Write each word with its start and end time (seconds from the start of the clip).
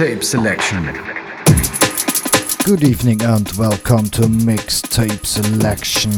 Mixtape 0.00 0.24
Selection. 0.24 0.82
Good 2.64 2.84
evening 2.84 3.20
and 3.20 3.52
welcome 3.52 4.08
to 4.10 4.22
Mixtape 4.22 5.26
Selection. 5.26 6.10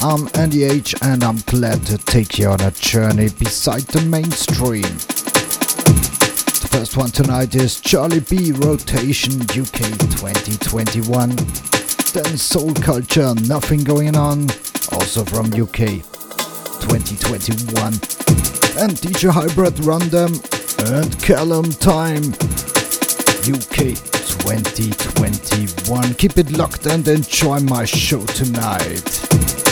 I'm 0.00 0.30
Andy 0.40 0.64
H 0.64 0.94
and 1.02 1.22
I'm 1.22 1.36
glad 1.44 1.84
to 1.88 1.98
take 1.98 2.38
you 2.38 2.48
on 2.48 2.62
a 2.62 2.70
journey 2.70 3.28
beside 3.28 3.82
the 3.82 4.00
mainstream. 4.00 4.80
The 4.80 6.68
first 6.70 6.96
one 6.96 7.10
tonight 7.10 7.54
is 7.54 7.78
Charlie 7.78 8.20
B 8.20 8.52
Rotation 8.52 9.42
UK 9.42 9.84
2021. 10.16 11.28
Then 12.14 12.38
Soul 12.38 12.72
Culture 12.72 13.34
Nothing 13.34 13.84
Going 13.84 14.16
On, 14.16 14.48
also 14.92 15.26
from 15.26 15.48
UK 15.48 16.00
2021. 16.80 17.92
And 18.80 18.96
DJ 18.96 19.28
Hybrid 19.30 19.84
Random 19.84 20.32
and 20.88 21.20
Callum 21.20 21.70
Time 21.72 22.32
UK 23.46 23.94
2021. 23.94 26.14
Keep 26.14 26.38
it 26.38 26.50
locked 26.50 26.86
and 26.86 27.06
enjoy 27.06 27.60
my 27.60 27.84
show 27.84 28.26
tonight. 28.26 29.65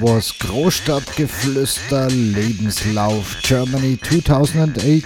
Was 0.00 0.32
Großstadtgeflüster 0.38 2.08
Lebenslauf 2.08 3.36
Germany 3.42 3.98
2008. 4.02 5.04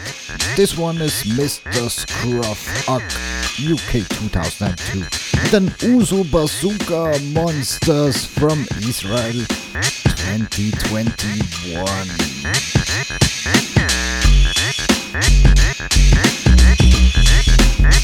This 0.57 0.79
one 0.79 1.01
is 1.01 1.25
Mr. 1.25 1.91
Scruff 1.91 2.89
Uck 2.89 3.03
UK 3.59 4.07
2002. 4.09 5.05
Then 5.51 5.75
Uso 5.83 6.23
Bazooka 6.25 7.19
Monsters 7.33 8.27
from 8.27 8.67
Israel 8.81 9.45
2021. 10.27 12.74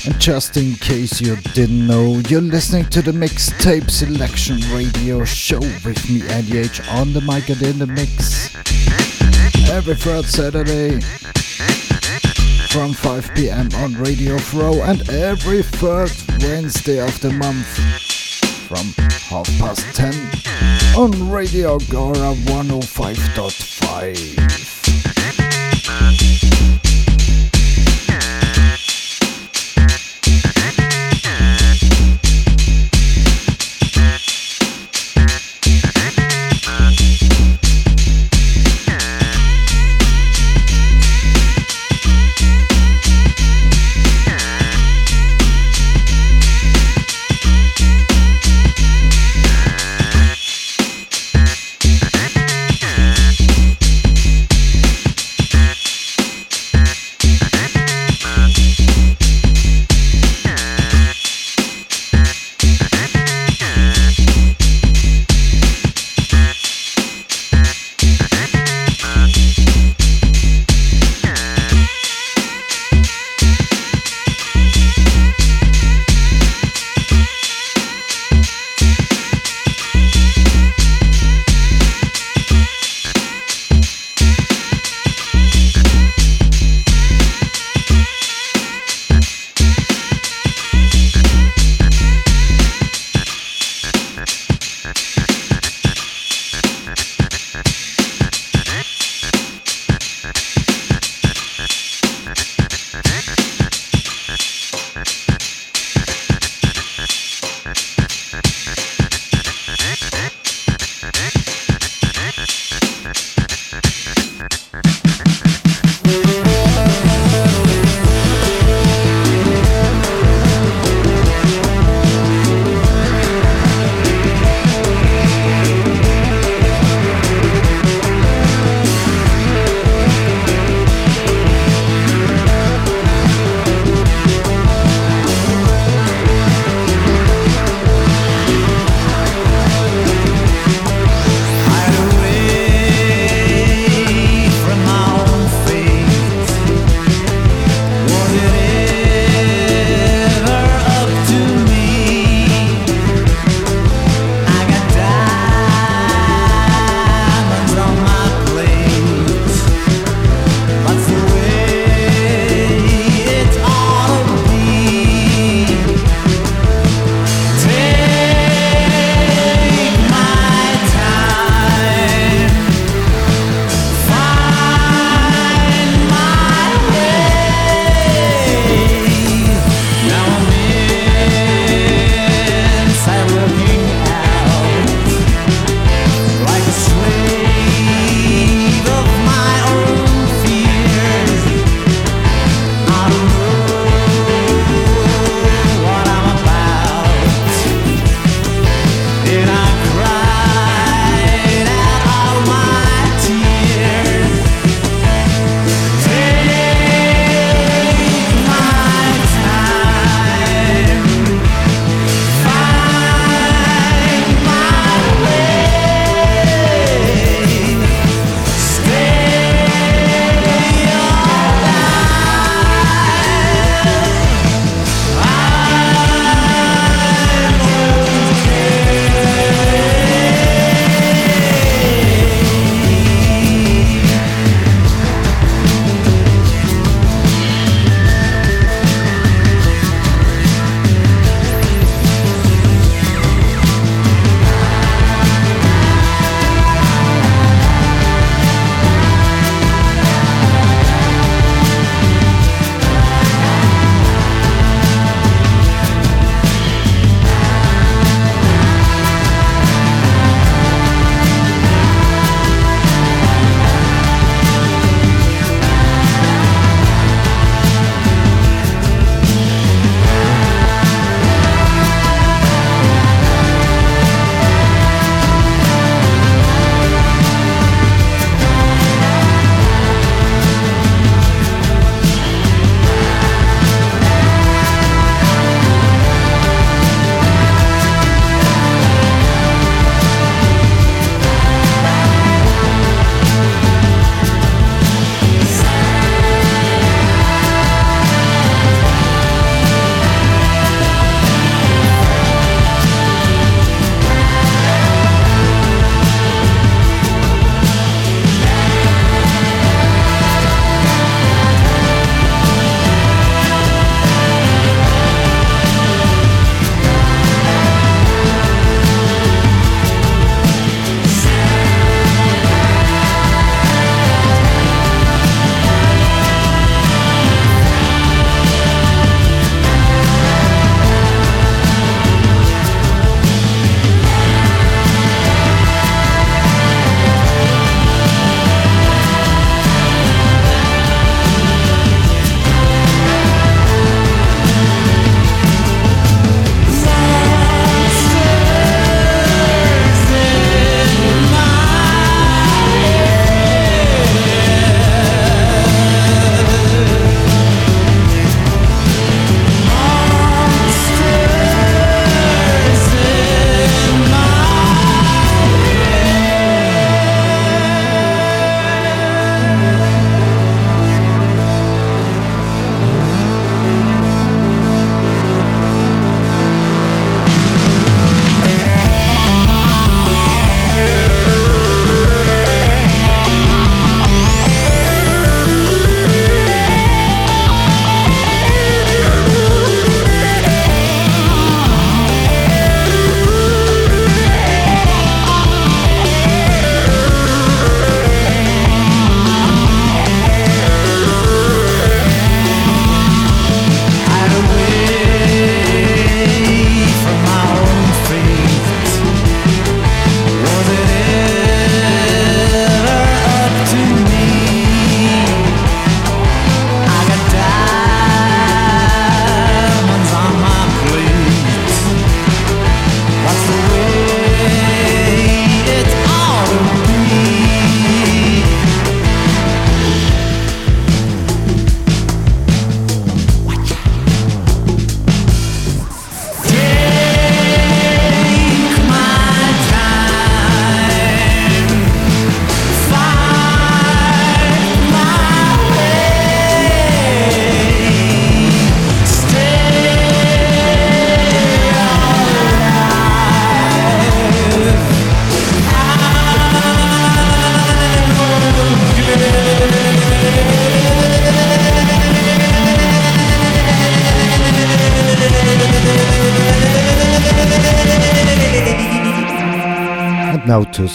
And 0.07 0.19
just 0.19 0.57
in 0.57 0.77
case 0.77 1.21
you 1.21 1.37
didn't 1.53 1.87
know, 1.87 2.23
you're 2.29 2.41
listening 2.41 2.87
to 2.87 3.03
the 3.03 3.13
Mixtape 3.13 3.91
Selection 3.91 4.59
Radio 4.75 5.27
Show 5.27 5.59
with 5.59 6.09
me, 6.09 6.27
Andy 6.29 6.57
H, 6.59 6.81
on 6.89 7.13
the 7.13 7.21
mic 7.21 7.51
and 7.51 7.61
in 7.61 7.79
the 7.79 7.87
mix. 7.87 8.55
Every 9.69 9.95
third 9.95 10.25
Saturday 10.25 11.01
from 12.69 12.95
5 12.95 13.35
pm 13.35 13.69
on 13.75 13.93
Radio 13.95 14.39
Throw 14.39 14.81
and 14.83 15.07
every 15.11 15.63
third 15.63 16.11
Wednesday 16.41 17.01
of 17.01 17.21
the 17.21 17.33
month 17.33 17.67
from 18.69 18.95
half 19.29 19.47
past 19.59 19.85
10 19.95 20.15
on 20.97 21.31
Radio 21.31 21.79
Gora 21.91 22.35
105.5. 22.47 24.70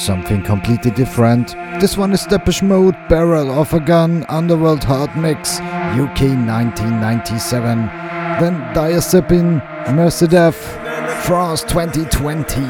something 0.06 0.44
completely 0.44 0.92
different. 0.92 1.56
This 1.82 1.98
one 1.98 2.14
is 2.14 2.28
Depeche 2.28 2.62
Mode, 2.62 2.96
Barrel 3.10 3.50
of 3.50 3.74
a 3.74 3.80
Gun, 3.80 4.24
Underworld 4.30 4.84
Hard 4.84 5.16
Mix, 5.18 5.60
UK 5.98 6.30
1997. 6.46 7.88
Then 8.40 8.62
Diazepin, 8.76 9.66
Mercedef, 9.88 10.54
France 11.24 11.64
2020. 11.64 12.62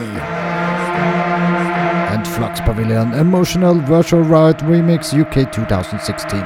And 2.14 2.26
Flux 2.26 2.62
Pavilion, 2.62 3.14
Emotional 3.14 3.82
Virtual 3.82 4.22
Riot 4.22 4.60
Remix, 4.60 5.14
UK 5.14 5.52
2016. 5.52 6.40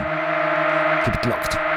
Keep 1.06 1.24
it 1.24 1.30
locked. 1.30 1.69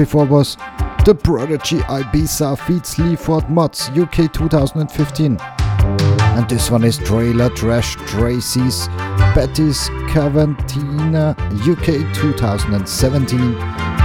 Before 0.00 0.24
was 0.24 0.56
The 1.04 1.14
Prodigy 1.14 1.80
Ibiza 1.80 2.58
feats 2.60 2.96
Sleaford 2.96 3.50
Mods 3.50 3.90
UK 3.90 4.32
2015. 4.32 5.36
And 5.38 6.48
this 6.48 6.70
one 6.70 6.84
is 6.84 6.96
Trailer 6.96 7.50
Trash 7.50 7.96
Tracys 7.96 8.88
Betty's 9.34 9.90
Cavatina 10.08 11.36
UK 11.68 12.14
2017. 12.14 13.40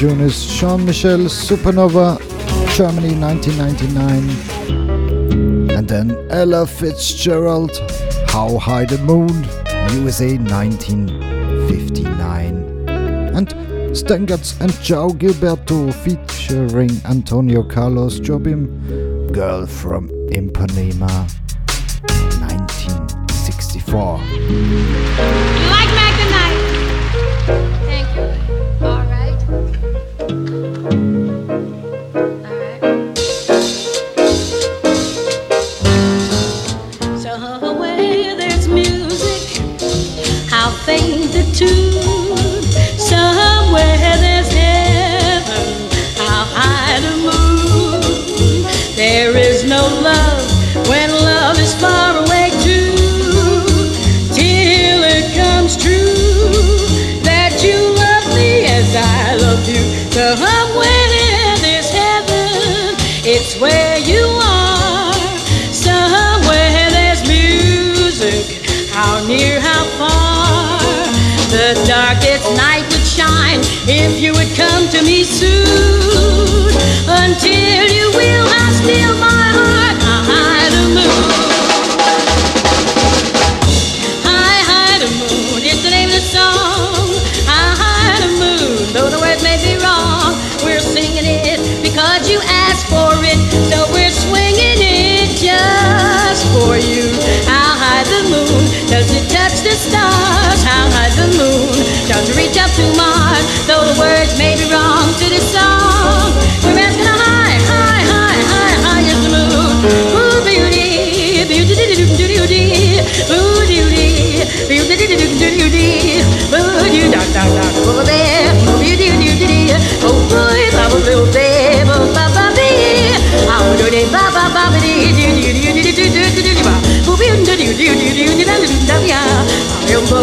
June 0.04 0.20
is 0.20 0.36
Sean 0.44 0.84
Michel 0.84 1.30
Supernova, 1.30 2.18
Germany 2.76 3.14
1999. 3.14 5.70
And 5.70 5.88
then 5.88 6.14
Ella 6.28 6.66
Fitzgerald, 6.66 7.70
How 8.28 8.58
High 8.58 8.84
the 8.84 8.98
Moon, 8.98 9.46
USA 9.96 10.36
1959. 10.36 12.86
And 13.34 13.96
Stan 13.96 14.26
Getz 14.26 14.60
and 14.60 14.72
João 14.72 15.16
Gilberto 15.16 15.90
featuring 15.90 17.00
Antonio 17.06 17.62
Carlos 17.62 18.20
Jobim, 18.20 18.68
Girl 19.32 19.66
from 19.66 20.10
Ipanema 20.28 21.26
1964. 22.44 24.18
Like 25.70 25.90
Magdalena. 25.96 26.43
te 60.14 60.63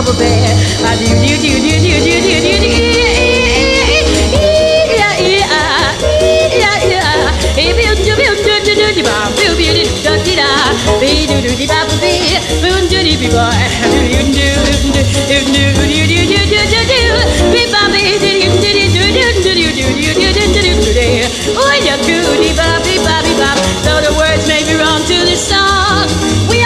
rubber 0.00 0.18
band. 0.18 0.58
I 0.82 0.96
do 0.96 1.04
do 1.04 1.36
do 1.36 1.60
do 1.60 1.76
do 1.76 2.00
do 2.00 2.20
do 2.24 2.40
do 2.40 2.60
do. 2.60 3.00
So 23.90 24.00
the 24.00 24.14
words 24.16 24.46
may 24.46 24.62
be 24.64 24.74
wrong 24.78 25.00
to 25.02 25.16
this 25.24 25.40
song. 25.48 26.06
We 26.48 26.59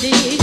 mais 0.00 0.42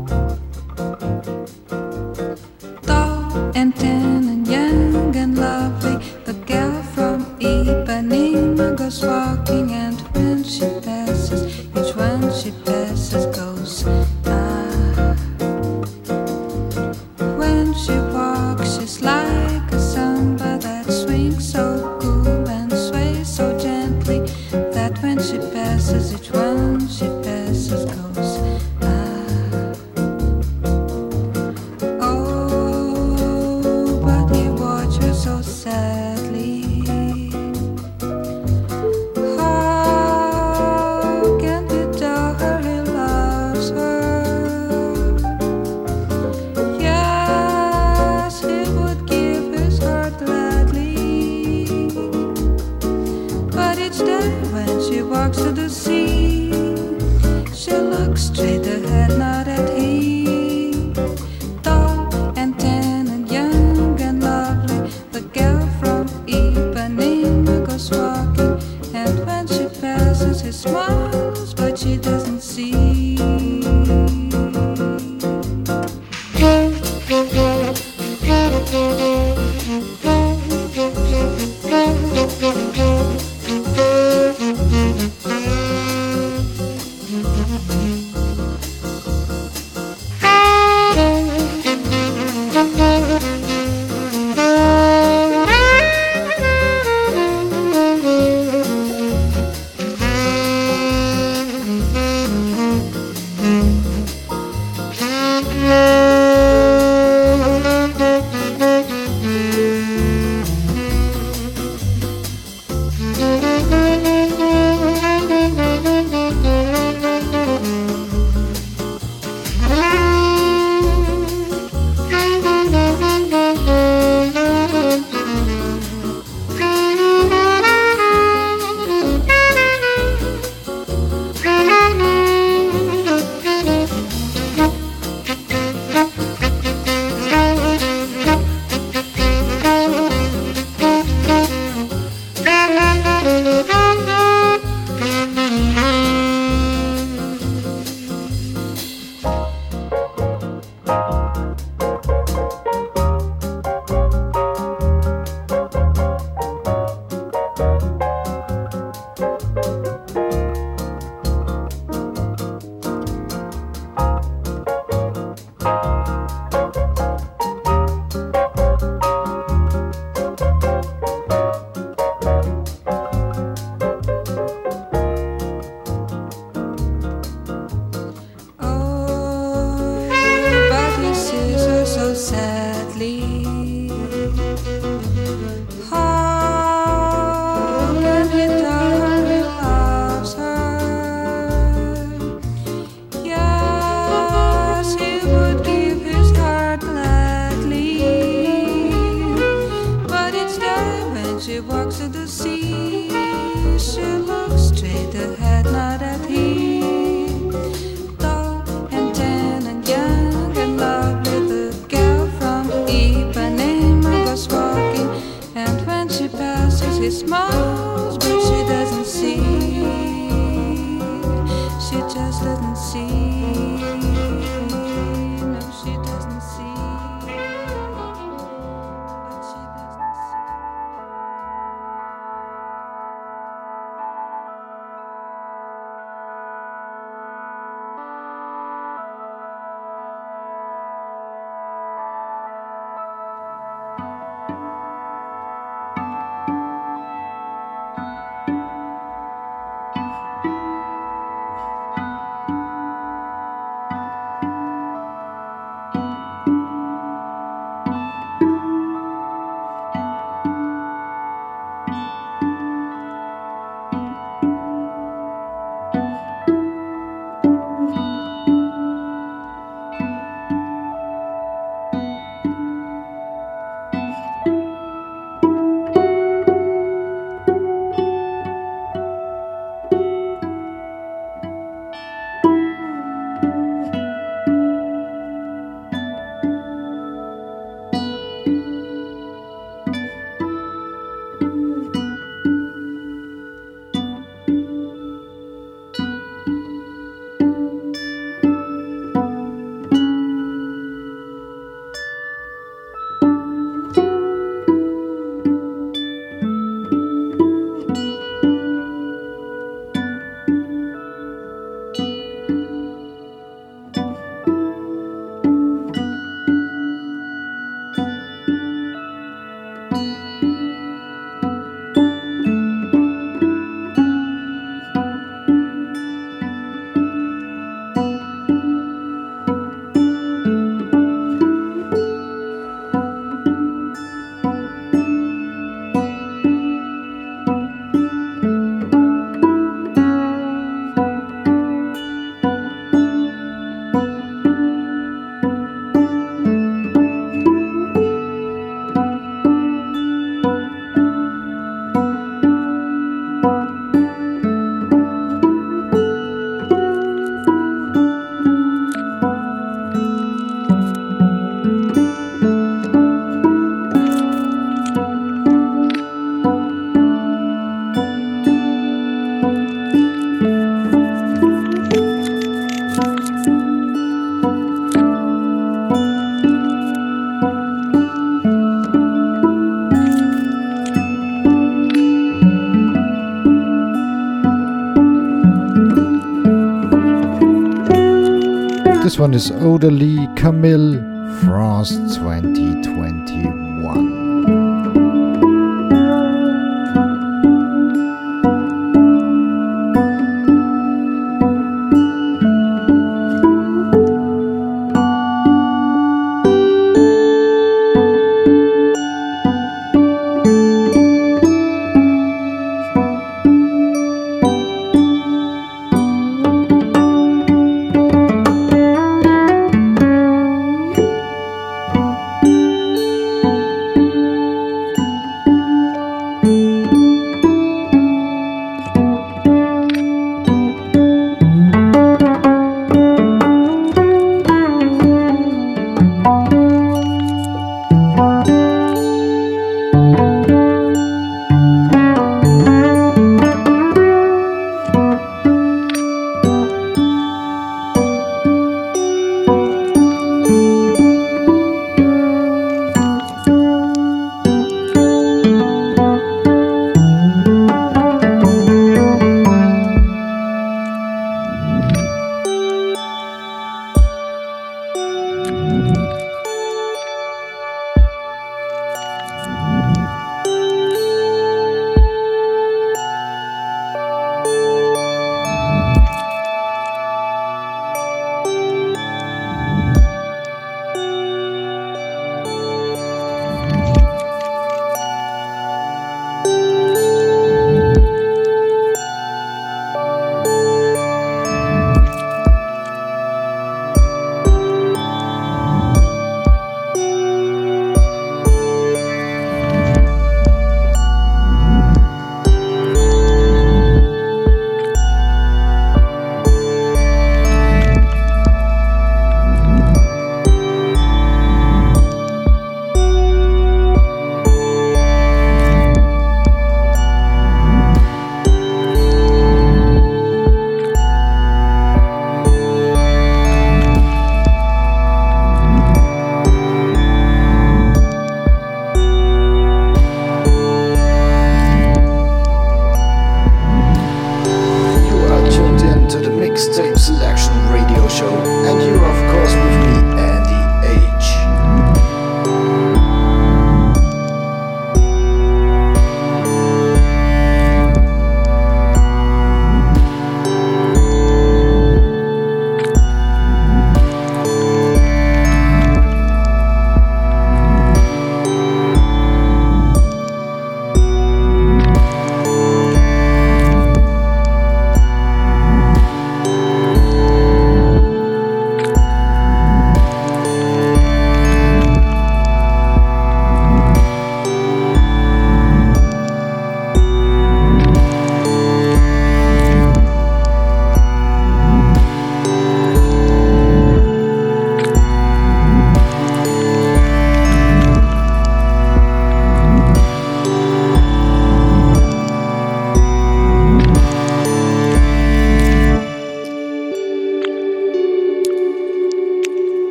One 389.21 389.35
is 389.35 389.51
Odalie 389.51 390.25
Camille 390.35 390.97
France 391.41 391.91
2021. 392.15 392.50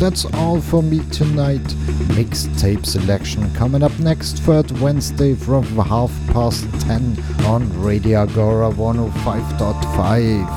That's 0.00 0.24
all 0.24 0.62
for 0.62 0.82
me 0.82 1.00
tonight. 1.10 1.60
Mixtape 2.16 2.86
selection 2.86 3.52
coming 3.52 3.82
up 3.82 3.92
next 3.98 4.38
third 4.38 4.70
Wednesday 4.80 5.34
from 5.34 5.62
half 5.76 6.10
past 6.28 6.64
10 6.80 7.22
on 7.44 7.82
Radio 7.82 8.22
Agora 8.22 8.70
105.5. 8.70 10.48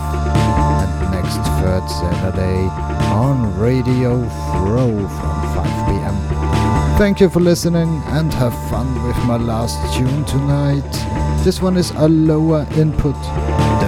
And 0.72 1.11
next 1.11 1.36
third 1.60 1.86
Saturday 1.90 2.70
on 3.11 3.60
Radio 3.60 4.22
Throw 4.64 4.95
from 5.10 5.36
5 5.56 5.88
pm. 5.88 6.98
Thank 6.98 7.20
you 7.20 7.30
for 7.30 7.41
listening 7.41 8.02
and 8.06 8.34
have 8.36 8.53
fun 8.70 9.06
with 9.06 9.18
my 9.26 9.36
last 9.36 9.78
tune 9.98 10.24
tonight. 10.24 11.44
This 11.44 11.61
one 11.61 11.76
is 11.76 11.91
a 11.91 12.07
lower 12.07 12.65
input 12.78 13.15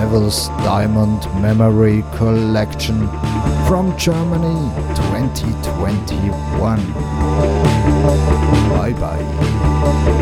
Diamond 0.06 1.26
Memory 1.42 2.04
Collection 2.16 3.08
from 3.68 3.98
Germany 3.98 4.70
2021. 4.94 6.78
Bye 8.70 8.94
bye. 8.94 10.22